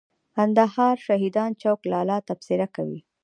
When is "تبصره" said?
2.27-2.67